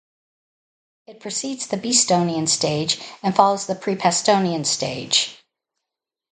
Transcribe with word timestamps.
It 1.05 1.19
precedes 1.19 1.67
the 1.67 1.77
Beestonian 1.77 2.49
Stage 2.49 2.99
and 3.21 3.35
follows 3.35 3.67
the 3.67 3.75
Pre-Pastonian 3.75 4.65
Stage. 4.65 5.37